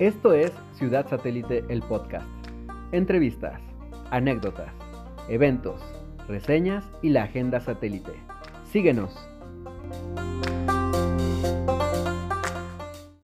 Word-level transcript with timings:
Esto 0.00 0.32
es 0.32 0.50
Ciudad 0.72 1.08
Satélite, 1.08 1.64
el 1.68 1.80
podcast. 1.80 2.26
Entrevistas, 2.90 3.60
anécdotas, 4.10 4.72
eventos, 5.28 5.80
reseñas 6.26 6.84
y 7.00 7.10
la 7.10 7.22
agenda 7.22 7.60
satélite. 7.60 8.10
Síguenos. 8.72 9.16